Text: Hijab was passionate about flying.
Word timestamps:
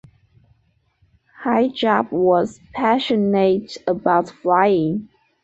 Hijab 1.43 2.11
was 2.11 2.59
passionate 2.73 3.77
about 3.85 4.31
flying. 4.31 5.09